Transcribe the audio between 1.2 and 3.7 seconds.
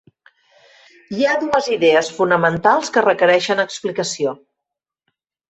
ha dues idees fonamentals que requereixen